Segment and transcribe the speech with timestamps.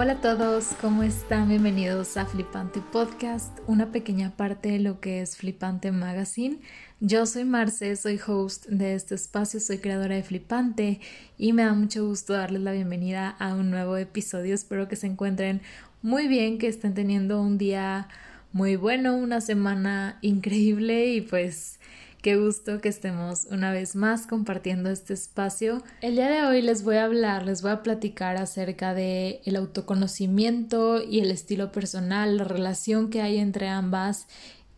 [0.00, 1.48] Hola a todos, ¿cómo están?
[1.48, 6.60] Bienvenidos a Flipante Podcast, una pequeña parte de lo que es Flipante Magazine.
[7.00, 11.00] Yo soy Marce, soy host de este espacio, soy creadora de Flipante
[11.36, 14.54] y me da mucho gusto darles la bienvenida a un nuevo episodio.
[14.54, 15.62] Espero que se encuentren
[16.00, 18.06] muy bien, que estén teniendo un día
[18.52, 21.77] muy bueno, una semana increíble y pues
[22.22, 25.84] Qué gusto que estemos una vez más compartiendo este espacio.
[26.00, 29.54] El día de hoy les voy a hablar, les voy a platicar acerca de el
[29.54, 34.26] autoconocimiento y el estilo personal, la relación que hay entre ambas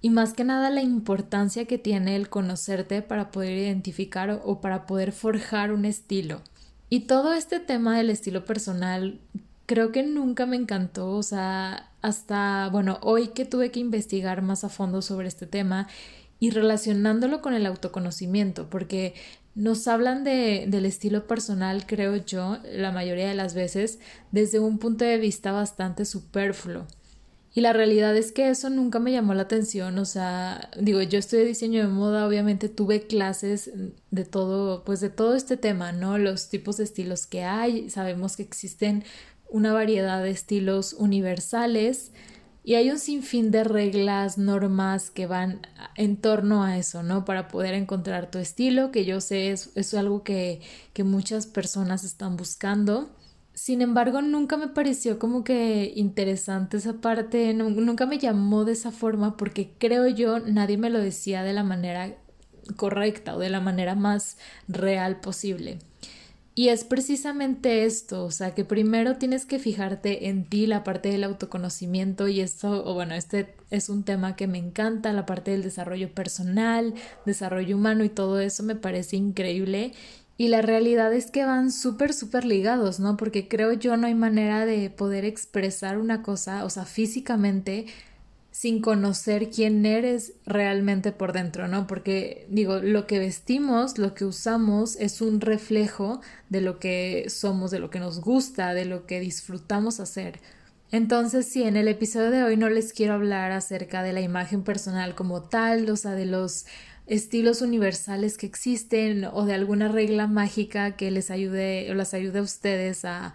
[0.03, 4.87] y más que nada la importancia que tiene el conocerte para poder identificar o para
[4.87, 6.43] poder forjar un estilo.
[6.91, 9.19] Y todo este tema del estilo personal
[9.65, 14.65] creo que nunca me encantó, o sea, hasta, bueno, hoy que tuve que investigar más
[14.65, 15.87] a fondo sobre este tema
[16.41, 19.15] y relacionándolo con el autoconocimiento, porque
[19.55, 23.99] nos hablan de, del estilo personal, creo yo, la mayoría de las veces,
[24.33, 26.87] desde un punto de vista bastante superfluo.
[27.53, 31.19] Y la realidad es que eso nunca me llamó la atención, o sea, digo, yo
[31.19, 33.73] estudié diseño de moda, obviamente tuve clases
[34.11, 36.17] de todo, pues de todo este tema, ¿no?
[36.17, 39.03] Los tipos de estilos que hay, sabemos que existen
[39.49, 42.13] una variedad de estilos universales,
[42.63, 45.67] y hay un sinfín de reglas, normas que van
[45.97, 47.25] en torno a eso, ¿no?
[47.25, 50.61] Para poder encontrar tu estilo, que yo sé es, es algo que,
[50.93, 53.11] que muchas personas están buscando.
[53.55, 58.91] Sin embargo, nunca me pareció como que interesante esa parte, nunca me llamó de esa
[58.91, 62.17] forma porque creo yo nadie me lo decía de la manera
[62.77, 64.39] correcta o de la manera más
[64.69, 65.79] real posible.
[66.55, 71.09] Y es precisamente esto, o sea, que primero tienes que fijarte en ti, la parte
[71.11, 75.53] del autoconocimiento, y esto, o bueno, este es un tema que me encanta, la parte
[75.53, 76.95] del desarrollo personal,
[77.25, 79.93] desarrollo humano y todo eso me parece increíble.
[80.37, 83.17] Y la realidad es que van súper, súper ligados, ¿no?
[83.17, 87.87] Porque creo yo no hay manera de poder expresar una cosa, o sea, físicamente,
[88.61, 91.87] sin conocer quién eres realmente por dentro, ¿no?
[91.87, 97.71] Porque digo, lo que vestimos, lo que usamos es un reflejo de lo que somos,
[97.71, 100.41] de lo que nos gusta, de lo que disfrutamos hacer.
[100.91, 104.63] Entonces, sí, en el episodio de hoy no les quiero hablar acerca de la imagen
[104.63, 106.67] personal como tal, o sea, de los
[107.11, 112.39] estilos universales que existen o de alguna regla mágica que les ayude o las ayude
[112.39, 113.35] a ustedes a,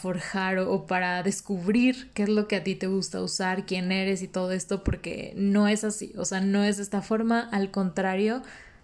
[0.00, 4.22] forjar o, para descubrir qué es lo que a ti te gusta usar, quién eres
[4.22, 7.72] y todo esto, porque no es así, o sea, no es de esta forma, al
[7.72, 8.42] contrario,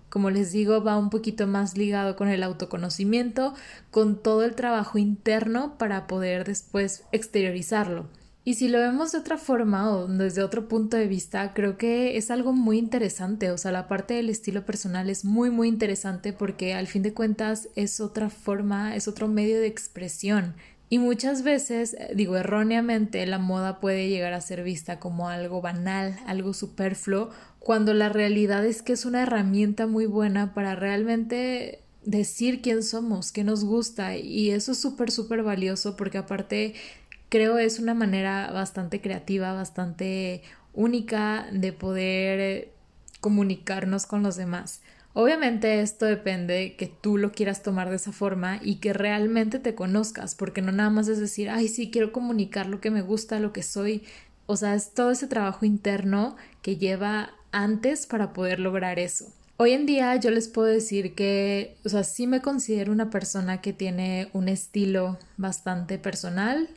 [0.08, 3.54] como les digo, va un poquito más ligado con el autoconocimiento,
[3.92, 8.08] con todo el trabajo interno para poder después exteriorizarlo.
[8.44, 12.16] Y si lo vemos de otra forma o desde otro punto de vista, creo que
[12.16, 13.53] es algo muy interesante.
[13.53, 17.14] O sea, la parte del estilo personal es muy, muy interesante porque al fin de
[17.14, 20.56] cuentas es otra forma, es otro medio de expresión.
[20.88, 25.62] Y muchas veces, eh, digo erróneamente, la moda puede llegar a ser vista como algo
[25.62, 31.81] banal, algo superfluo, cuando la realidad es que es una herramienta muy buena para realmente
[32.04, 34.16] decir quién somos, qué nos gusta.
[34.16, 36.75] Y eso es súper, súper valioso porque aparte
[37.32, 40.43] creo es una manera bastante creativa, bastante
[40.75, 42.72] única de poder eh,
[43.20, 44.82] comunicarnos con los demás.
[45.15, 49.59] Obviamente esto depende de que tú lo quieras tomar de esa forma y que realmente
[49.59, 53.00] te conozcas, porque no nada más es decir, ay, sí, quiero comunicar lo que me
[53.00, 54.03] gusta, lo que soy.
[54.44, 59.32] O sea, es todo ese trabajo interno que lleva antes para poder lograr eso.
[59.56, 63.62] Hoy en día yo les puedo decir que, o sea, sí me considero una persona
[63.62, 66.69] que tiene un estilo bastante personal,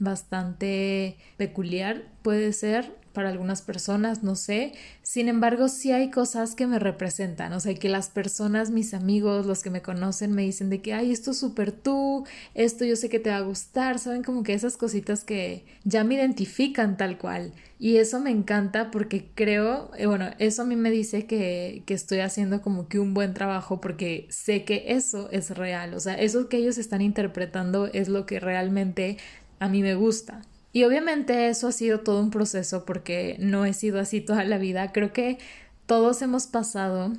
[0.00, 4.72] bastante peculiar puede ser para algunas personas, no sé.
[5.02, 9.46] Sin embargo, sí hay cosas que me representan, o sea, que las personas, mis amigos,
[9.46, 12.24] los que me conocen, me dicen de que, ay, esto es súper tú,
[12.54, 16.04] esto yo sé que te va a gustar, saben como que esas cositas que ya
[16.04, 17.52] me identifican tal cual.
[17.78, 21.94] Y eso me encanta porque creo, eh, bueno, eso a mí me dice que, que
[21.94, 26.14] estoy haciendo como que un buen trabajo porque sé que eso es real, o sea,
[26.14, 29.16] eso que ellos están interpretando es lo que realmente
[29.60, 30.42] a mí me gusta.
[30.72, 34.58] Y obviamente eso ha sido todo un proceso porque no he sido así toda la
[34.58, 34.92] vida.
[34.92, 35.38] Creo que
[35.86, 37.12] todos hemos pasado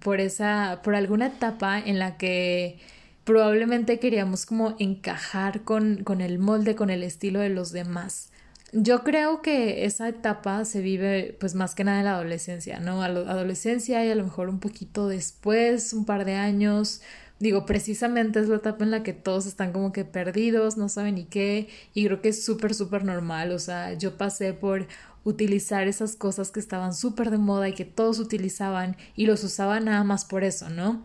[0.00, 2.78] por esa, por alguna etapa en la que
[3.24, 8.30] probablemente queríamos como encajar con, con el molde, con el estilo de los demás.
[8.72, 13.06] Yo creo que esa etapa se vive pues más que nada en la adolescencia, ¿no?
[13.06, 17.00] La adolescencia y a lo mejor un poquito después, un par de años,
[17.40, 21.16] Digo, precisamente es la etapa en la que todos están como que perdidos, no saben
[21.16, 23.52] ni qué, y creo que es súper, súper normal.
[23.52, 24.86] O sea, yo pasé por
[25.24, 29.86] utilizar esas cosas que estaban súper de moda y que todos utilizaban y los usaban
[29.86, 31.02] nada más por eso, ¿no?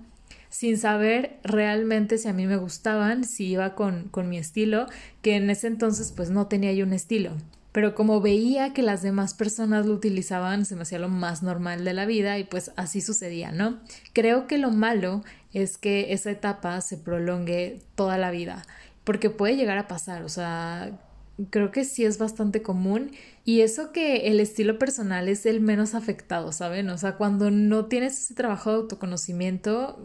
[0.50, 4.88] sin saber realmente si a mí me gustaban, si iba con, con mi estilo,
[5.22, 7.32] que en ese entonces pues no tenía yo un estilo.
[7.72, 11.86] Pero como veía que las demás personas lo utilizaban, se me hacía lo más normal
[11.86, 13.78] de la vida y pues así sucedía, ¿no?
[14.12, 15.24] Creo que lo malo
[15.54, 18.64] es que esa etapa se prolongue toda la vida,
[19.04, 20.92] porque puede llegar a pasar, o sea,
[21.50, 23.12] creo que sí es bastante común
[23.46, 26.90] y eso que el estilo personal es el menos afectado, ¿saben?
[26.90, 29.98] O sea, cuando no tienes ese trabajo de autoconocimiento,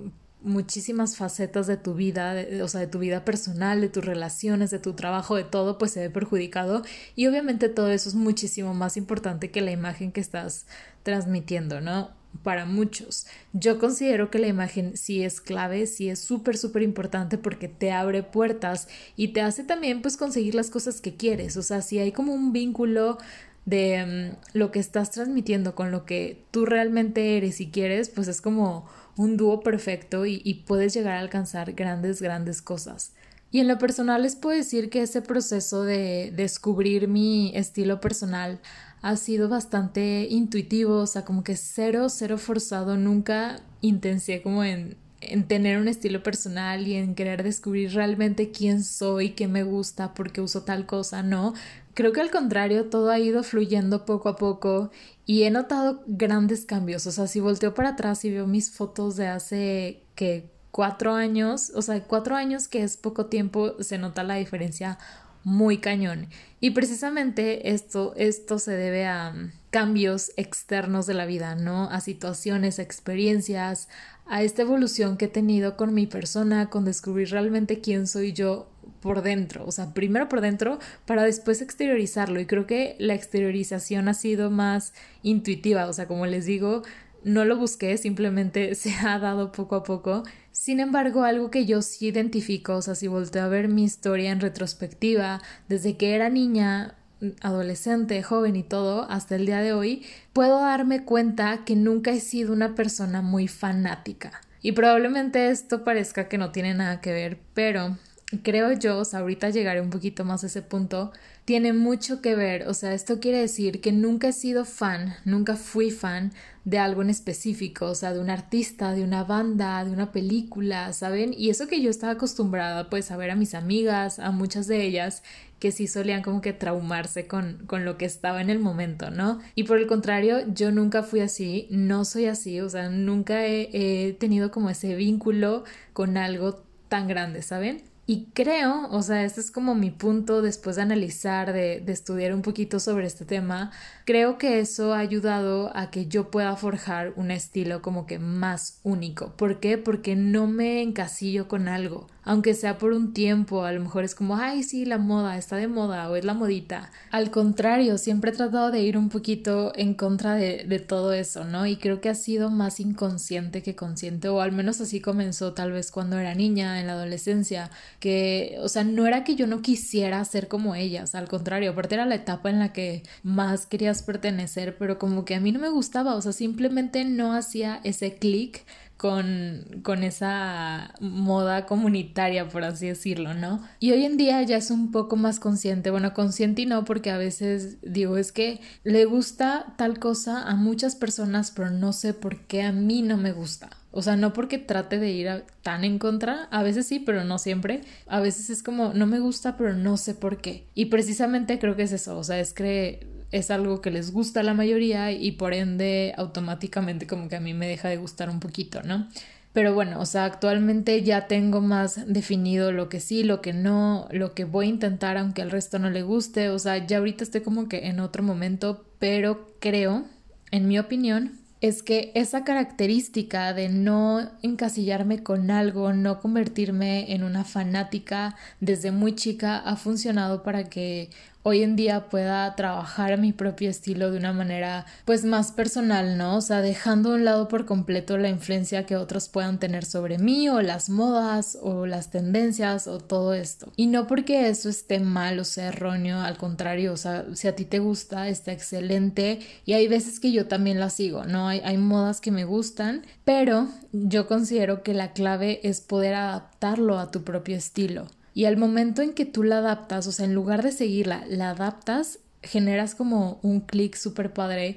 [0.45, 4.79] muchísimas facetas de tu vida, o sea, de tu vida personal, de tus relaciones, de
[4.79, 6.83] tu trabajo, de todo, pues se ve perjudicado
[7.17, 10.67] y obviamente todo eso es muchísimo más importante que la imagen que estás
[11.03, 12.11] transmitiendo, ¿no?
[12.43, 13.27] Para muchos.
[13.53, 17.93] Yo considero que la imagen sí es clave, sí es súper, súper importante porque te
[17.93, 21.99] abre puertas y te hace también pues conseguir las cosas que quieres, o sea, si
[21.99, 23.19] hay como un vínculo
[23.65, 28.29] de mm, lo que estás transmitiendo con lo que tú realmente eres y quieres, pues
[28.29, 33.13] es como un dúo perfecto y, y puedes llegar a alcanzar grandes, grandes cosas.
[33.51, 38.61] Y en lo personal les puedo decir que ese proceso de descubrir mi estilo personal
[39.05, 44.97] ha sido bastante intuitivo, o sea, como que cero, cero forzado, nunca intenté como en,
[45.21, 50.15] en tener un estilo personal y en querer descubrir realmente quién soy, qué me gusta,
[50.15, 51.53] por qué uso tal cosa, no.
[51.93, 54.91] Creo que al contrario, todo ha ido fluyendo poco a poco
[55.27, 57.07] y he notado grandes cambios.
[57.07, 61.73] O sea, si volteo para atrás y veo mis fotos de hace que cuatro años,
[61.75, 64.99] o sea, cuatro años que es poco tiempo, se nota la diferencia
[65.45, 66.29] muy cañón.
[66.61, 71.91] Y precisamente esto, esto se debe a mm, cambios externos de la vida, ¿no?
[71.91, 73.89] A situaciones, experiencias,
[74.27, 78.71] a esta evolución que he tenido con mi persona, con descubrir realmente quién soy yo
[79.01, 84.09] por dentro, o sea, primero por dentro para después exteriorizarlo y creo que la exteriorización
[84.09, 86.83] ha sido más intuitiva, o sea, como les digo,
[87.25, 90.23] no lo busqué, simplemente se ha dado poco a poco.
[90.53, 94.31] Sin embargo, algo que yo sí identifico, o sea, si volteo a ver mi historia
[94.31, 96.95] en retrospectiva, desde que era niña,
[97.41, 102.21] adolescente, joven y todo, hasta el día de hoy, puedo darme cuenta que nunca he
[102.21, 104.41] sido una persona muy fanática.
[104.61, 107.99] Y probablemente esto parezca que no tiene nada que ver, pero
[108.43, 111.13] creo yo, o sea, ahorita llegaré un poquito más a ese punto,
[111.45, 115.57] tiene mucho que ver, o sea, esto quiere decir que nunca he sido fan, nunca
[115.57, 116.33] fui fan
[116.65, 120.93] de algo en específico, o sea, de un artista, de una banda, de una película,
[120.95, 121.35] ¿saben?
[121.37, 124.83] Y eso que yo estaba acostumbrada pues a ver a mis amigas, a muchas de
[124.83, 125.23] ellas,
[125.59, 129.41] que sí solían como que traumarse con, con lo que estaba en el momento, ¿no?
[129.55, 133.69] Y por el contrario, yo nunca fui así, no soy así, o sea, nunca he,
[134.09, 137.94] he tenido como ese vínculo con algo tan grande, ¿saben?
[138.07, 142.35] Y creo, o sea, este es como mi punto después de analizar, de, de, estudiar
[142.35, 143.73] un poquito sobre este tema,
[144.05, 148.81] creo que eso ha ayudado a que yo pueda forjar un estilo como que más
[148.83, 149.35] único.
[149.37, 149.79] ¿Por qué?
[149.79, 154.15] Porque no me encasillo con algo aunque sea por un tiempo, a lo mejor es
[154.15, 156.91] como, ay, sí, la moda está de moda o es la modita.
[157.11, 161.45] Al contrario, siempre he tratado de ir un poquito en contra de, de todo eso,
[161.45, 161.67] ¿no?
[161.67, 165.73] Y creo que ha sido más inconsciente que consciente, o al menos así comenzó tal
[165.73, 169.63] vez cuando era niña, en la adolescencia, que, o sea, no era que yo no
[169.63, 174.03] quisiera ser como ellas, al contrario, aparte era la etapa en la que más querías
[174.03, 178.15] pertenecer, pero como que a mí no me gustaba, o sea, simplemente no hacía ese
[178.17, 178.65] clic
[178.97, 183.63] con, con esa moda comunitaria, por así decirlo, ¿no?
[183.81, 187.11] Y hoy en día ya es un poco más consciente, bueno, consciente y no, porque
[187.11, 192.15] a veces digo, es que le gusta tal cosa a muchas personas, pero no sé
[192.15, 193.71] por qué a mí no me gusta.
[193.97, 197.39] O sea, no porque trate de ir tan en contra, a veces sí, pero no
[197.39, 197.83] siempre.
[198.09, 200.67] A veces es como, no me gusta, pero no sé por qué.
[200.75, 204.41] Y precisamente creo que es eso, o sea, es que es algo que les gusta
[204.41, 208.31] a la mayoría y por ende automáticamente como que a mí me deja de gustar
[208.31, 209.09] un poquito, ¿no?
[209.53, 214.09] Pero bueno, o sea, actualmente ya tengo más definido lo que sí, lo que no,
[214.11, 217.23] lo que voy a intentar aunque al resto no le guste, o sea, ya ahorita
[217.23, 220.07] estoy como que en otro momento, pero creo,
[220.51, 227.23] en mi opinión, es que esa característica de no encasillarme con algo, no convertirme en
[227.23, 231.11] una fanática desde muy chica ha funcionado para que
[231.45, 236.39] hoy en día pueda trabajar mi propio estilo de una manera pues más personal, ¿no?
[236.39, 240.19] O sea, dejando a un lado por completo la influencia que otros puedan tener sobre
[240.19, 243.71] mí o las modas o las tendencias o todo esto.
[243.77, 247.55] Y no porque eso esté mal o sea erróneo, al contrario, o sea, si a
[247.55, 251.49] ti te gusta, está excelente y hay veces que yo también la sigo, ¿no?
[251.49, 257.11] Hay modas que me gustan, pero yo considero que la clave es poder adaptarlo a
[257.11, 258.07] tu propio estilo.
[258.35, 261.51] Y al momento en que tú la adaptas, o sea, en lugar de seguirla, la
[261.51, 264.77] adaptas, generas como un clic súper padre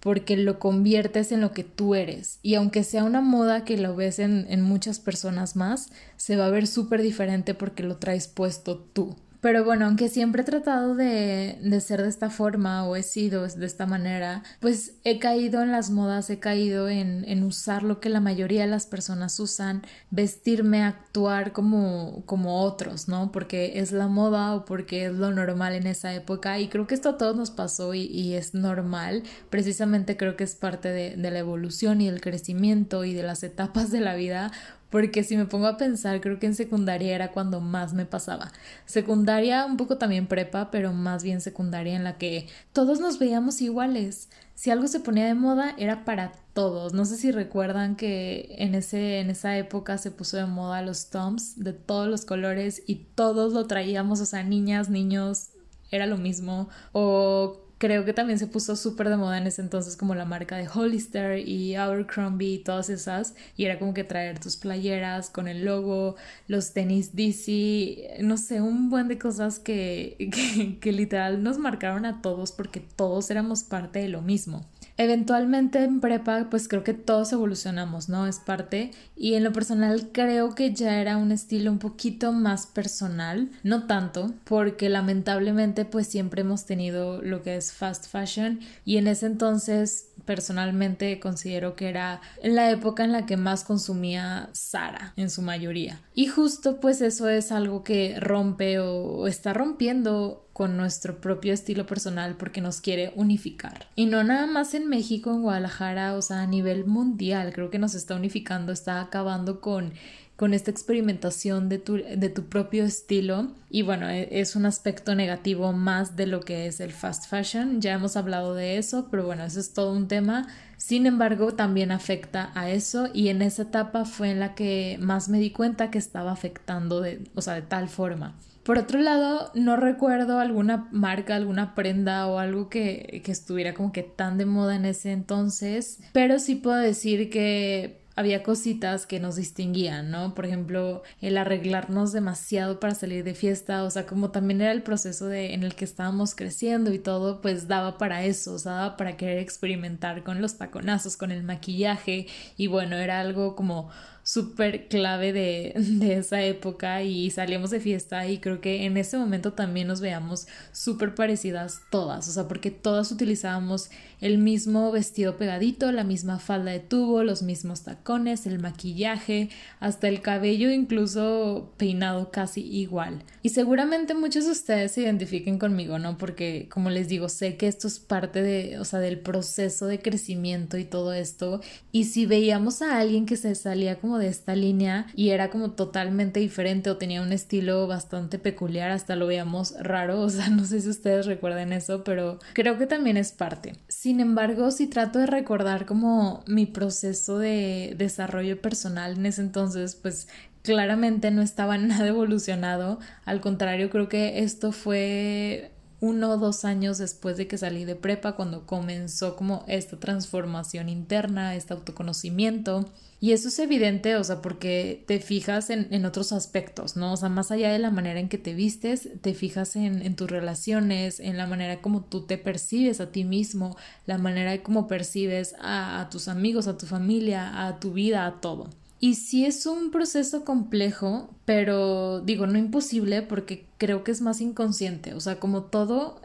[0.00, 2.38] porque lo conviertes en lo que tú eres.
[2.42, 6.46] Y aunque sea una moda que lo ves en, en muchas personas más, se va
[6.46, 9.16] a ver súper diferente porque lo traes puesto tú.
[9.40, 13.46] Pero bueno, aunque siempre he tratado de, de, ser de esta forma o he sido
[13.46, 18.00] de esta manera, pues he caído en las modas, he caído en, en usar lo
[18.00, 23.30] que la mayoría de las personas usan, vestirme, actuar como, como otros, ¿no?
[23.30, 26.94] Porque es la moda o porque es lo normal en esa época y creo que
[26.96, 31.16] esto a todos nos pasó y, y es normal, precisamente creo que es parte de,
[31.16, 34.50] de la evolución y el crecimiento y de las etapas de la vida
[34.90, 38.52] porque si me pongo a pensar, creo que en secundaria era cuando más me pasaba.
[38.86, 43.60] Secundaria, un poco también prepa, pero más bien secundaria en la que todos nos veíamos
[43.60, 44.28] iguales.
[44.54, 46.92] Si algo se ponía de moda, era para todos.
[46.92, 51.10] No sé si recuerdan que en, ese, en esa época se puso de moda los
[51.10, 55.50] toms de todos los colores y todos lo traíamos, o sea, niñas, niños,
[55.90, 56.68] era lo mismo.
[56.92, 60.56] O creo que también se puso súper de moda en ese entonces como la marca
[60.56, 65.48] de Hollister y Abercrombie y todas esas y era como que traer tus playeras con
[65.48, 66.16] el logo,
[66.48, 72.04] los tenis DC, no sé, un buen de cosas que, que, que literal nos marcaron
[72.04, 74.66] a todos porque todos éramos parte de lo mismo.
[75.00, 78.26] Eventualmente en prepa, pues creo que todos evolucionamos, ¿no?
[78.26, 78.90] Es parte.
[79.16, 83.86] Y en lo personal creo que ya era un estilo un poquito más personal, no
[83.86, 89.26] tanto, porque lamentablemente pues siempre hemos tenido lo que es fast fashion y en ese
[89.26, 95.42] entonces personalmente considero que era la época en la que más consumía Sara en su
[95.42, 96.00] mayoría.
[96.14, 101.86] Y justo pues eso es algo que rompe o está rompiendo con nuestro propio estilo
[101.86, 103.86] personal porque nos quiere unificar.
[103.94, 107.78] Y no nada más en México, en Guadalajara, o sea, a nivel mundial, creo que
[107.78, 109.92] nos está unificando, está acabando con
[110.34, 115.16] con esta experimentación de tu, de tu propio estilo y bueno, e, es un aspecto
[115.16, 119.26] negativo más de lo que es el fast fashion, ya hemos hablado de eso, pero
[119.26, 120.46] bueno, eso es todo un tema,
[120.76, 125.28] sin embargo también afecta a eso y en esa etapa fue en la que más
[125.28, 128.36] me di cuenta que estaba afectando de, o sea, de tal forma.
[128.68, 133.92] Por otro lado, no recuerdo alguna marca, alguna prenda o algo que, que estuviera como
[133.92, 139.20] que tan de moda en ese entonces, pero sí puedo decir que había cositas que
[139.20, 140.34] nos distinguían, ¿no?
[140.34, 144.82] Por ejemplo, el arreglarnos demasiado para salir de fiesta, o sea, como también era el
[144.82, 148.72] proceso de, en el que estábamos creciendo y todo, pues daba para eso, o sea,
[148.72, 152.26] daba para querer experimentar con los taconazos, con el maquillaje
[152.58, 153.88] y bueno, era algo como
[154.28, 159.16] súper clave de, de, esa época y salíamos de fiesta y creo que en ese
[159.16, 163.88] momento también nos veíamos súper parecidas todas, o sea, porque todas utilizábamos
[164.20, 169.48] el mismo vestido pegadito, la misma falda de tubo, los mismos tacones, el maquillaje,
[169.80, 173.22] hasta el cabello incluso peinado casi igual.
[173.42, 176.18] Y seguramente muchos de ustedes se identifiquen conmigo, ¿no?
[176.18, 180.00] Porque como les digo, sé que esto es parte de, o sea, del proceso de
[180.00, 181.60] crecimiento y todo esto.
[181.92, 185.72] Y si veíamos a alguien que se salía como de esta línea y era como
[185.72, 190.64] totalmente diferente o tenía un estilo bastante peculiar, hasta lo veíamos raro, o sea, no
[190.64, 193.74] sé si ustedes recuerden eso, pero creo que también es parte.
[193.88, 199.94] Sin embargo, si trato de recordar como mi proceso de desarrollo personal en ese entonces,
[199.94, 200.28] pues
[200.62, 206.98] claramente no estaba nada evolucionado, al contrario, creo que esto fue uno o dos años
[206.98, 212.88] después de que salí de prepa, cuando comenzó como esta transformación interna, este autoconocimiento.
[213.20, 217.12] Y eso es evidente, o sea, porque te fijas en, en, otros aspectos, ¿no?
[217.12, 220.14] O sea, más allá de la manera en que te vistes, te fijas en, en
[220.14, 224.62] tus relaciones, en la manera como tú te percibes a ti mismo, la manera de
[224.62, 228.70] cómo percibes a, a tus amigos, a tu familia, a tu vida, a todo.
[229.00, 234.40] Y sí es un proceso complejo, pero digo, no imposible porque creo que es más
[234.40, 235.14] inconsciente.
[235.14, 236.20] O sea, como todo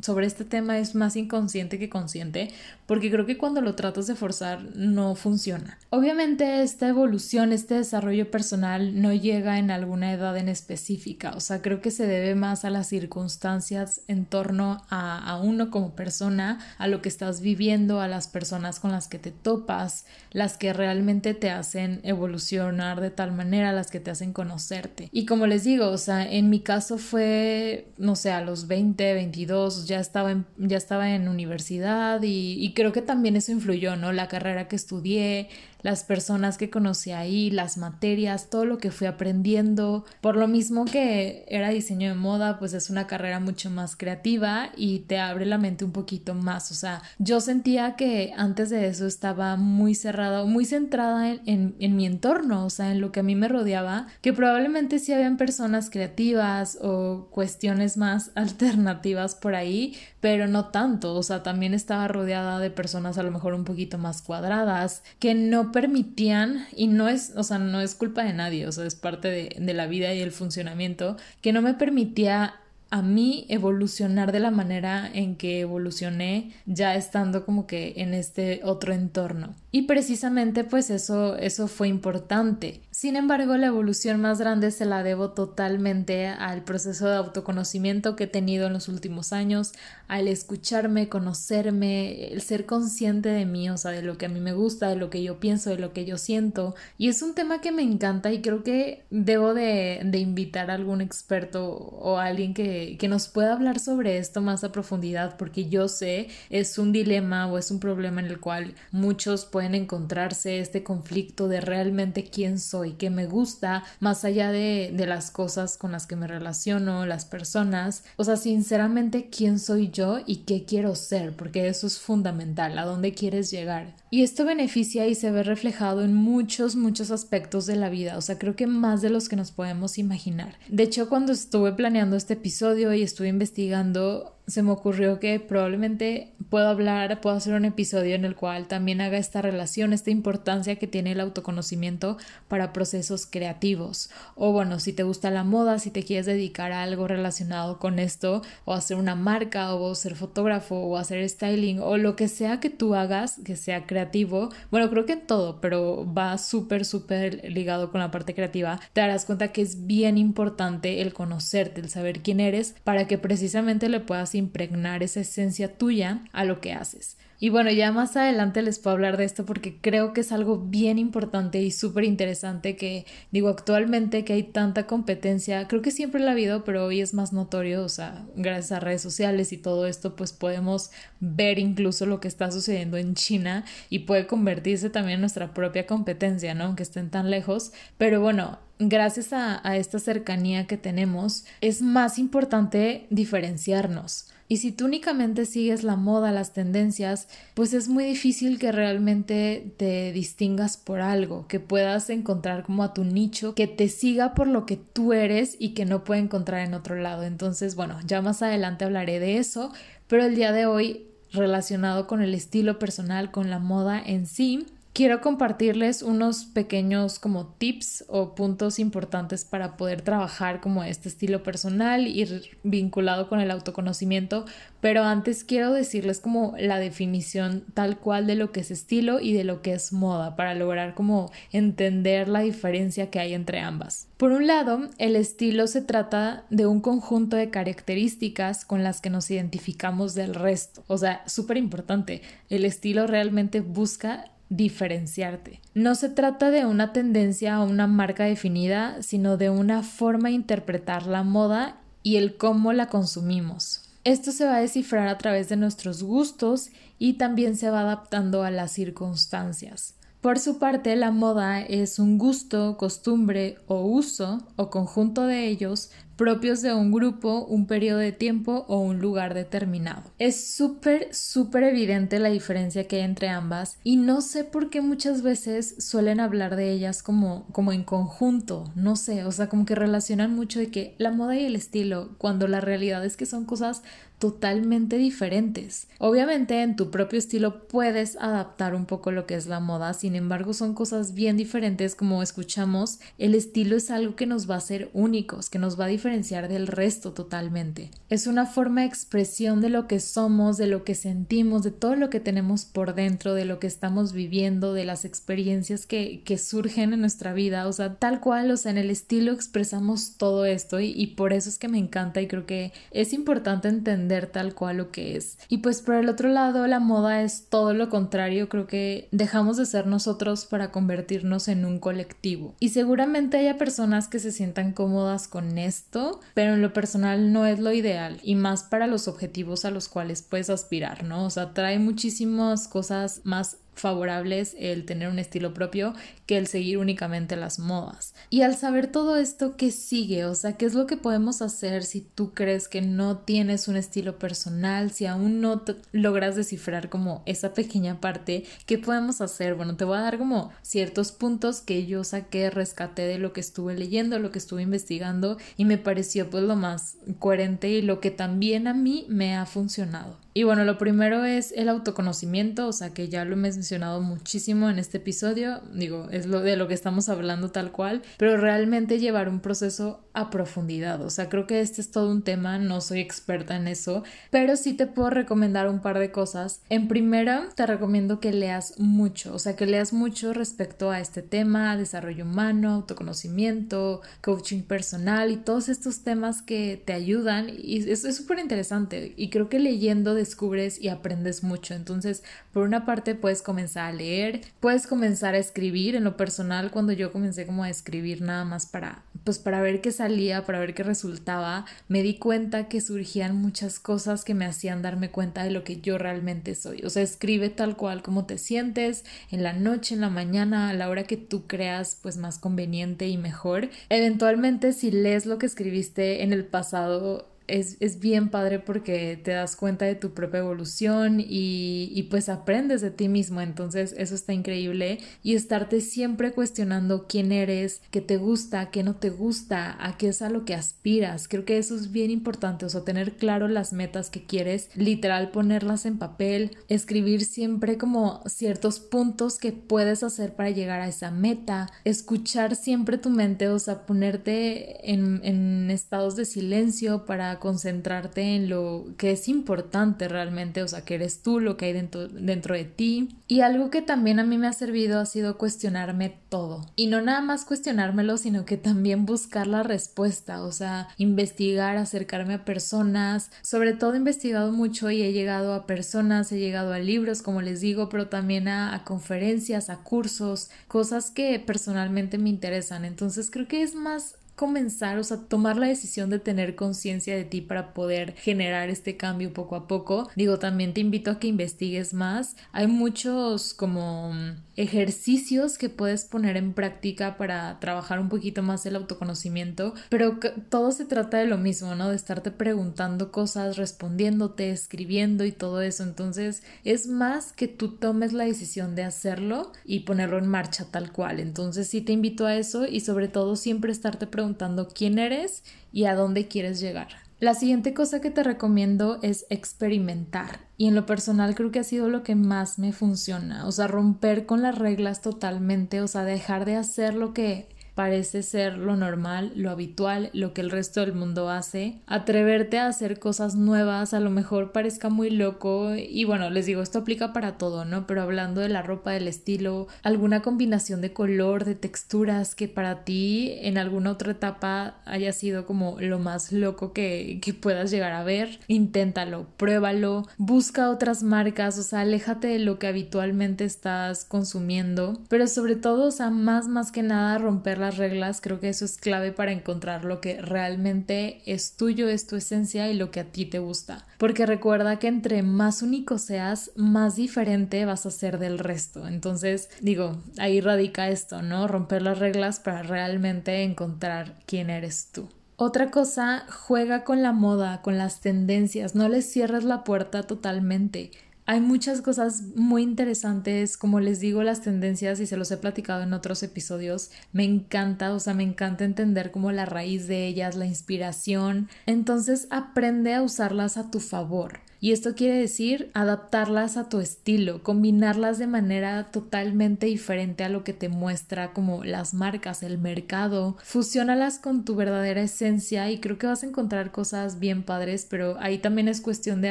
[0.00, 2.50] sobre este tema es más inconsciente que consciente,
[2.86, 5.78] porque creo que cuando lo tratas de forzar no funciona.
[5.90, 11.62] Obviamente esta evolución, este desarrollo personal no llega en alguna edad en específica, o sea,
[11.62, 16.58] creo que se debe más a las circunstancias en torno a, a uno como persona,
[16.78, 20.72] a lo que estás viviendo, a las personas con las que te topas, las que
[20.72, 25.08] realmente te hacen evolucionar de tal manera, las que te hacen conocerte.
[25.12, 29.14] Y como les digo, o sea, en mi caso fue, no sé, a los 20,
[29.14, 29.49] 22,
[29.86, 34.12] ya estaba en, ya estaba en universidad y, y, creo que también eso influyó, ¿no?
[34.12, 35.48] La carrera que estudié,
[35.82, 40.04] las personas que conocí ahí, las materias, todo lo que fui aprendiendo.
[40.20, 44.70] Por lo mismo que era diseño de moda, pues es una carrera mucho más creativa
[44.76, 46.70] y te abre la mente un poquito más.
[46.70, 51.96] O sea, yo sentía que antes de eso estaba muy cerrada, muy centrada en, en,
[51.96, 55.36] mi entorno, o sea, en lo que a mí me rodeaba, que probablemente sí habían
[55.36, 62.08] personas creativas o cuestiones más alternativas por ahí, pero no tanto, o sea, también estaba
[62.08, 67.08] rodeada de personas a lo mejor un poquito más cuadradas, que no permitían, y no
[67.08, 69.86] es, o sea, no es culpa de nadie, o sea, es parte de, de la
[69.86, 72.54] vida y el funcionamiento, que no me permitía
[72.90, 78.60] a mí evolucionar de la manera en que evolucioné ya estando como que en este
[78.64, 79.54] otro entorno.
[79.70, 82.80] Y precisamente pues eso, eso fue importante.
[83.00, 88.24] Sin embargo, la evolución más grande se la debo totalmente al proceso de autoconocimiento que
[88.24, 89.72] he tenido en los últimos años,
[90.06, 94.38] al escucharme, conocerme, el ser consciente de mí, o sea, de lo que a mí
[94.38, 96.74] me gusta, de lo que yo pienso, de lo que yo siento.
[96.98, 100.74] Y es un tema que me encanta y creo que debo de, de invitar a
[100.74, 105.70] algún experto o alguien que, que nos pueda hablar sobre esto más a profundidad, porque
[105.70, 110.60] yo sé es un dilema o es un problema en el cual muchos pueden encontrarse
[110.60, 115.76] este conflicto de realmente quién soy, qué me gusta, más allá de, de las cosas
[115.76, 120.64] con las que me relaciono, las personas, o sea, sinceramente quién soy yo y qué
[120.64, 123.96] quiero ser, porque eso es fundamental, a dónde quieres llegar.
[124.10, 128.20] Y esto beneficia y se ve reflejado en muchos, muchos aspectos de la vida, o
[128.20, 130.58] sea, creo que más de los que nos podemos imaginar.
[130.68, 136.32] De hecho, cuando estuve planeando este episodio y estuve investigando, se me ocurrió que probablemente
[136.48, 140.76] puedo hablar, puedo hacer un episodio en el cual también haga esta relación, esta importancia
[140.76, 144.10] que tiene el autoconocimiento para procesos creativos.
[144.34, 147.98] O bueno, si te gusta la moda, si te quieres dedicar a algo relacionado con
[147.98, 152.60] esto, o hacer una marca, o ser fotógrafo, o hacer styling, o lo que sea
[152.60, 157.90] que tú hagas que sea creativo, bueno, creo que todo, pero va súper, súper ligado
[157.90, 162.20] con la parte creativa, te darás cuenta que es bien importante el conocerte, el saber
[162.20, 167.16] quién eres, para que precisamente le puedas impregnar esa esencia tuya a lo que haces.
[167.42, 170.58] Y bueno, ya más adelante les puedo hablar de esto porque creo que es algo
[170.58, 176.20] bien importante y súper interesante que digo actualmente que hay tanta competencia, creo que siempre
[176.20, 179.56] la ha habido, pero hoy es más notorio, o sea, gracias a redes sociales y
[179.56, 184.90] todo esto, pues podemos ver incluso lo que está sucediendo en China y puede convertirse
[184.90, 186.64] también en nuestra propia competencia, ¿no?
[186.64, 187.72] Aunque estén tan lejos.
[187.96, 194.26] Pero bueno, gracias a, a esta cercanía que tenemos, es más importante diferenciarnos.
[194.50, 199.72] Y si tú únicamente sigues la moda, las tendencias, pues es muy difícil que realmente
[199.76, 204.48] te distingas por algo, que puedas encontrar como a tu nicho, que te siga por
[204.48, 207.22] lo que tú eres y que no puede encontrar en otro lado.
[207.22, 209.72] Entonces, bueno, ya más adelante hablaré de eso,
[210.08, 214.66] pero el día de hoy relacionado con el estilo personal, con la moda en sí,
[214.92, 221.42] quiero compartirles unos pequeños como tips o puntos importantes para poder trabajar como este estilo
[221.42, 222.26] personal y
[222.62, 224.46] vinculado con el autoconocimiento,
[224.80, 229.32] pero antes quiero decirles como la definición tal cual de lo que es estilo y
[229.32, 234.08] de lo que es moda para lograr como entender la diferencia que hay entre ambas.
[234.16, 239.10] Por un lado, el estilo se trata de un conjunto de características con las que
[239.10, 245.60] nos identificamos del resto, o sea, súper importante, el estilo realmente busca diferenciarte.
[245.74, 250.34] No se trata de una tendencia o una marca definida, sino de una forma de
[250.34, 253.82] interpretar la moda y el cómo la consumimos.
[254.04, 258.42] Esto se va a descifrar a través de nuestros gustos y también se va adaptando
[258.42, 259.94] a las circunstancias.
[260.20, 265.90] Por su parte, la moda es un gusto, costumbre o uso o conjunto de ellos
[266.20, 270.02] propios de un grupo, un periodo de tiempo o un lugar determinado.
[270.18, 274.82] Es súper, súper evidente la diferencia que hay entre ambas y no sé por qué
[274.82, 279.64] muchas veces suelen hablar de ellas como, como en conjunto, no sé, o sea, como
[279.64, 283.24] que relacionan mucho de que la moda y el estilo, cuando la realidad es que
[283.24, 283.82] son cosas
[284.20, 285.88] totalmente diferentes.
[285.98, 290.14] Obviamente en tu propio estilo puedes adaptar un poco lo que es la moda, sin
[290.14, 294.58] embargo son cosas bien diferentes como escuchamos, el estilo es algo que nos va a
[294.58, 297.90] hacer únicos, que nos va a diferenciar del resto totalmente.
[298.10, 301.96] Es una forma de expresión de lo que somos, de lo que sentimos, de todo
[301.96, 306.36] lo que tenemos por dentro, de lo que estamos viviendo, de las experiencias que, que
[306.36, 310.44] surgen en nuestra vida, o sea, tal cual, o sea, en el estilo expresamos todo
[310.44, 314.09] esto y, y por eso es que me encanta y creo que es importante entender
[314.26, 315.38] tal cual lo que es.
[315.48, 319.56] Y pues por el otro lado, la moda es todo lo contrario, creo que dejamos
[319.56, 322.54] de ser nosotros para convertirnos en un colectivo.
[322.60, 327.46] Y seguramente haya personas que se sientan cómodas con esto, pero en lo personal no
[327.46, 331.24] es lo ideal y más para los objetivos a los cuales puedes aspirar, ¿no?
[331.24, 335.94] O sea, trae muchísimas cosas más favorables el tener un estilo propio
[336.26, 338.09] que el seguir únicamente las modas.
[338.28, 340.24] Y al saber todo esto, ¿qué sigue?
[340.24, 343.76] O sea, ¿qué es lo que podemos hacer si tú crees que no tienes un
[343.76, 348.44] estilo personal, si aún no logras descifrar como esa pequeña parte?
[348.66, 349.54] ¿Qué podemos hacer?
[349.54, 353.40] Bueno, te voy a dar como ciertos puntos que yo saqué, rescaté de lo que
[353.40, 358.00] estuve leyendo, lo que estuve investigando y me pareció pues lo más coherente y lo
[358.00, 360.16] que también a mí me ha funcionado.
[360.32, 364.70] Y bueno, lo primero es el autoconocimiento, o sea que ya lo he mencionado muchísimo
[364.70, 368.98] en este episodio, digo, es lo de lo que estamos hablando tal cual, pero realmente
[368.98, 372.80] llevar un proceso a profundidad, o sea, creo que este es todo un tema, no
[372.80, 376.62] soy experta en eso, pero sí te puedo recomendar un par de cosas.
[376.68, 381.22] En primera, te recomiendo que leas mucho, o sea, que leas mucho respecto a este
[381.22, 388.08] tema, desarrollo humano, autoconocimiento, coaching personal y todos estos temas que te ayudan y eso
[388.08, 391.74] es súper interesante y creo que leyendo descubres y aprendes mucho.
[391.74, 395.94] Entonces, por una parte puedes comenzar a leer, puedes comenzar a escribir.
[395.94, 399.80] En lo personal, cuando yo comencé como a escribir nada más para, pues para ver
[399.80, 404.46] qué salía, para ver qué resultaba, me di cuenta que surgían muchas cosas que me
[404.46, 406.82] hacían darme cuenta de lo que yo realmente soy.
[406.84, 410.74] O sea, escribe tal cual como te sientes, en la noche, en la mañana, a
[410.74, 413.70] la hora que tú creas pues más conveniente y mejor.
[413.88, 419.56] Eventualmente, si lees lo que escribiste en el pasado, es, bien padre porque te das
[419.56, 423.40] cuenta de tu propia evolución y, y, pues aprendes de ti mismo.
[423.40, 428.96] Entonces eso está increíble y estarte siempre cuestionando quién eres, qué te gusta, qué no
[428.96, 431.28] te gusta, a qué es a lo que aspiras.
[431.28, 435.30] Creo que eso es bien importante, o sea, tener claro las metas que quieres, literal
[435.30, 441.10] ponerlas en papel, escribir siempre como ciertos puntos que puedes hacer para llegar a esa
[441.10, 448.36] meta, escuchar siempre tu mente, o sea, ponerte en, en estados de silencio para concentrarte
[448.36, 452.06] en lo que es importante realmente, o sea, que eres tú, lo que hay dentro,
[452.06, 453.16] dentro de ti.
[453.26, 456.66] Y algo que también a mí me ha servido ha sido cuestionarme todo.
[456.76, 462.34] Y no nada más cuestionármelo, sino que también buscar la respuesta, o sea, investigar, acercarme
[462.34, 463.30] a personas.
[463.42, 467.42] Sobre todo he investigado mucho y he llegado a personas, he llegado a libros, como
[467.42, 472.84] les digo, pero también a, a conferencias, a cursos, cosas que personalmente me interesan.
[472.84, 477.24] Entonces creo que es más comenzar, o sea, tomar la decisión de tener conciencia de
[477.24, 480.08] ti para poder generar este cambio poco a poco.
[480.16, 482.36] Digo, también te invito a que investigues más.
[482.50, 484.14] Hay muchos como
[484.56, 490.72] ejercicios que puedes poner en práctica para trabajar un poquito más el autoconocimiento, pero todo
[490.72, 491.90] se trata de lo mismo, ¿no?
[491.90, 495.82] De estarte preguntando cosas, respondiéndote, escribiendo y todo eso.
[495.82, 500.92] Entonces, es más que tú tomes la decisión de hacerlo y ponerlo en marcha tal
[500.92, 501.20] cual.
[501.20, 504.29] Entonces, sí te invito a eso y sobre todo siempre estarte preguntando
[504.74, 506.88] quién eres y a dónde quieres llegar.
[507.20, 511.64] La siguiente cosa que te recomiendo es experimentar y en lo personal creo que ha
[511.64, 516.04] sido lo que más me funciona, o sea, romper con las reglas totalmente, o sea,
[516.04, 517.48] dejar de hacer lo que
[517.80, 522.66] parece ser lo normal, lo habitual, lo que el resto del mundo hace, atreverte a
[522.66, 527.14] hacer cosas nuevas, a lo mejor parezca muy loco y bueno, les digo, esto aplica
[527.14, 527.86] para todo, ¿no?
[527.86, 532.84] Pero hablando de la ropa, del estilo, alguna combinación de color, de texturas que para
[532.84, 537.92] ti en alguna otra etapa haya sido como lo más loco que, que puedas llegar
[537.92, 544.04] a ver, inténtalo, pruébalo, busca otras marcas, o sea, aléjate de lo que habitualmente estás
[544.04, 548.48] consumiendo, pero sobre todo, o sea, más más que nada romper la reglas, creo que
[548.48, 552.90] eso es clave para encontrar lo que realmente es tuyo, es tu esencia y lo
[552.90, 553.86] que a ti te gusta.
[553.98, 558.86] Porque recuerda que entre más único seas, más diferente vas a ser del resto.
[558.86, 561.48] Entonces, digo, ahí radica esto, ¿no?
[561.48, 565.08] Romper las reglas para realmente encontrar quién eres tú.
[565.42, 570.90] Otra cosa, juega con la moda, con las tendencias, no les cierres la puerta totalmente.
[571.30, 575.84] Hay muchas cosas muy interesantes, como les digo, las tendencias y se los he platicado
[575.84, 576.90] en otros episodios.
[577.12, 581.48] Me encanta, o sea, me encanta entender como la raíz de ellas, la inspiración.
[581.66, 584.40] Entonces aprende a usarlas a tu favor.
[584.62, 590.44] Y esto quiere decir adaptarlas a tu estilo, combinarlas de manera totalmente diferente a lo
[590.44, 593.36] que te muestra como las marcas, el mercado.
[593.42, 598.18] Fusiónalas con tu verdadera esencia y creo que vas a encontrar cosas bien padres, pero
[598.20, 599.30] ahí también es cuestión de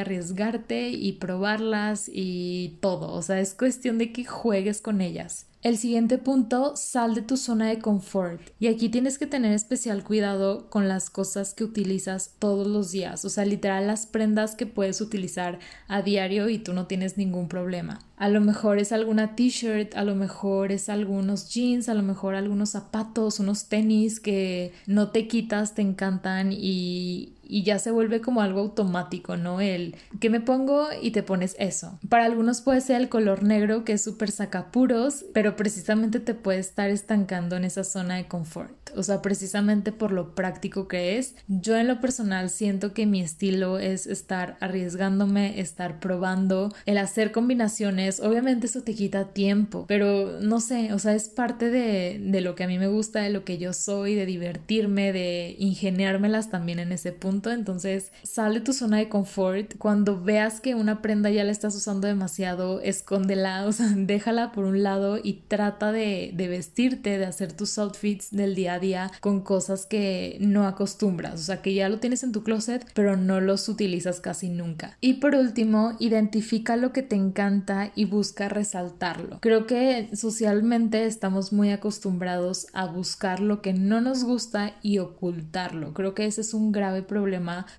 [0.00, 3.12] arriesgarte y probarlas y todo.
[3.12, 5.46] O sea, es cuestión de que juegues con ellas.
[5.62, 8.40] El siguiente punto, sal de tu zona de confort.
[8.58, 13.26] Y aquí tienes que tener especial cuidado con las cosas que utilizas todos los días.
[13.26, 17.46] O sea, literal las prendas que puedes utilizar a diario y tú no tienes ningún
[17.48, 17.98] problema.
[18.16, 22.36] A lo mejor es alguna t-shirt, a lo mejor es algunos jeans, a lo mejor
[22.36, 28.20] algunos zapatos, unos tenis que no te quitas, te encantan y, y ya se vuelve
[28.20, 29.60] como algo automático, ¿no?
[29.60, 31.98] El que me pongo y te pones eso.
[32.08, 36.60] Para algunos puede ser el color negro que es súper sacapuros, pero precisamente te puede
[36.60, 38.72] estar estancando en esa zona de confort.
[38.96, 41.34] O sea, precisamente por lo práctico que es.
[41.48, 47.32] Yo en lo personal siento que mi estilo es estar arriesgándome, estar probando, el hacer
[47.32, 48.20] combinaciones.
[48.20, 52.54] Obviamente eso te quita tiempo, pero no sé, o sea, es parte de, de lo
[52.54, 56.78] que a mí me gusta, de lo que yo soy, de divertirme, de ingeniármelas también
[56.78, 57.39] en ese punto.
[57.48, 59.78] Entonces, sale tu zona de confort.
[59.78, 64.64] Cuando veas que una prenda ya la estás usando demasiado, escóndela, o sea, déjala por
[64.64, 69.10] un lado y trata de, de vestirte, de hacer tus outfits del día a día
[69.20, 73.16] con cosas que no acostumbras, o sea, que ya lo tienes en tu closet, pero
[73.16, 74.96] no los utilizas casi nunca.
[75.00, 79.38] Y por último, identifica lo que te encanta y busca resaltarlo.
[79.40, 85.94] Creo que socialmente estamos muy acostumbrados a buscar lo que no nos gusta y ocultarlo.
[85.94, 87.29] Creo que ese es un grave problema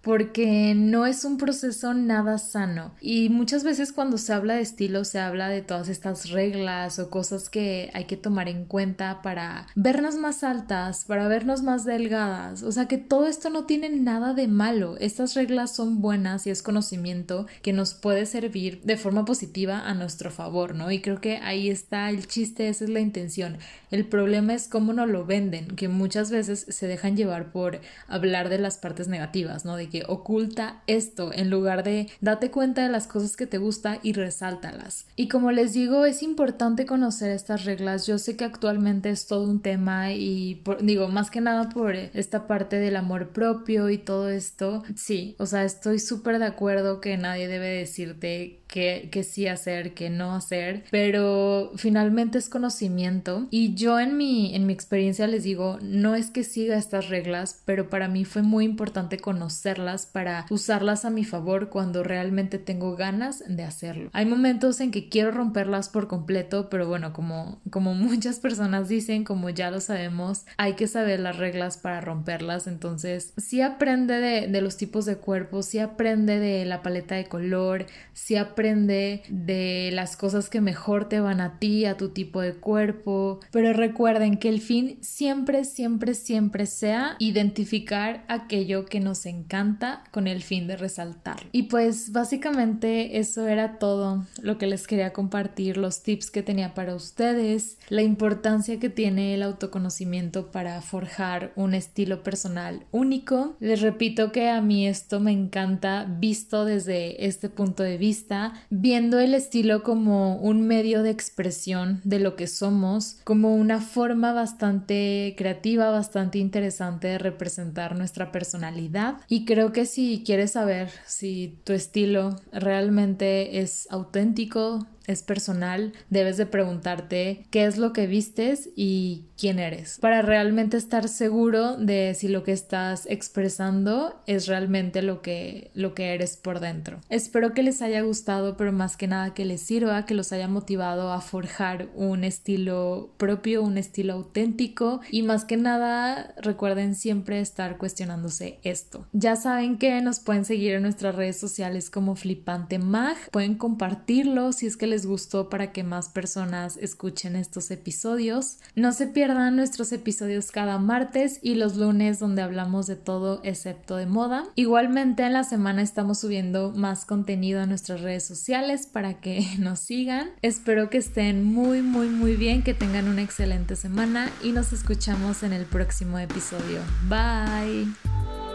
[0.01, 2.93] porque no es un proceso nada sano.
[3.01, 7.09] Y muchas veces cuando se habla de estilo se habla de todas estas reglas o
[7.09, 12.63] cosas que hay que tomar en cuenta para vernos más altas, para vernos más delgadas.
[12.63, 14.97] O sea que todo esto no tiene nada de malo.
[14.99, 19.93] Estas reglas son buenas y es conocimiento que nos puede servir de forma positiva a
[19.93, 20.91] nuestro favor, ¿no?
[20.91, 23.57] Y creo que ahí está el chiste, esa es la intención.
[23.89, 28.49] El problema es cómo nos lo venden, que muchas veces se dejan llevar por hablar
[28.49, 29.75] de las partes negativas, ¿no?
[29.75, 33.99] De que oculta esto en lugar de date cuenta de las cosas que te gusta
[34.03, 35.05] y resáltalas.
[35.15, 38.07] Y como les digo, es importante conocer estas reglas.
[38.07, 42.47] Yo sé que actualmente es todo un tema y digo, más que nada por esta
[42.47, 44.83] parte del amor propio y todo esto.
[44.95, 50.09] Sí, o sea, estoy súper de acuerdo que nadie debe decirte que, sí hacer, que
[50.09, 55.77] no hacer, pero finalmente es conocimiento y yo en mi, en mi experiencia les digo,
[55.81, 61.05] no es que siga estas reglas, pero para mí fue muy importante conocerlas para usarlas
[61.05, 64.09] a mi favor cuando realmente tengo ganas de hacerlo.
[64.13, 69.23] Hay momentos en que quiero romperlas por completo, pero bueno, como, como muchas personas dicen,
[69.23, 74.47] como ya lo sabemos, hay que saber las reglas para romperlas, entonces sí aprende de,
[74.47, 79.89] de los tipos de cuerpos, sí aprende de la paleta de color, sí aprende de
[79.93, 84.37] las cosas que mejor te van a ti, a tu tipo de cuerpo, pero recuerden
[84.37, 90.67] que el fin siempre, siempre, siempre sea identificar aquello que nos encanta con el fin
[90.67, 91.41] de resaltar.
[91.51, 96.73] Y pues básicamente eso era todo lo que les quería compartir, los tips que tenía
[96.73, 103.57] para ustedes, la importancia que tiene el autoconocimiento para forjar un estilo personal único.
[103.59, 109.19] Les repito que a mí esto me encanta visto desde este punto de vista viendo
[109.19, 115.35] el estilo como un medio de expresión de lo que somos, como una forma bastante
[115.37, 119.00] creativa, bastante interesante de representar nuestra personalidad.
[119.27, 126.37] Y creo que si quieres saber si tu estilo realmente es auténtico, es personal, debes
[126.37, 132.13] de preguntarte qué es lo que vistes y quién eres, para realmente estar seguro de
[132.13, 137.01] si lo que estás expresando es realmente lo que, lo que eres por dentro.
[137.09, 140.47] Espero que les haya gustado, pero más que nada que les sirva, que los haya
[140.47, 147.39] motivado a forjar un estilo propio, un estilo auténtico y más que nada recuerden siempre
[147.39, 149.07] estar cuestionándose esto.
[149.11, 154.51] Ya saben que nos pueden seguir en nuestras redes sociales como Flipante Mag, pueden compartirlo
[154.51, 158.59] si es que les gustó para que más personas escuchen estos episodios.
[158.75, 163.95] No se pierdan nuestros episodios cada martes y los lunes donde hablamos de todo excepto
[163.95, 164.43] de moda.
[164.55, 169.79] Igualmente en la semana estamos subiendo más contenido a nuestras redes sociales para que nos
[169.79, 170.31] sigan.
[170.41, 175.43] Espero que estén muy muy muy bien, que tengan una excelente semana y nos escuchamos
[175.43, 176.81] en el próximo episodio.
[177.07, 178.50] Bye.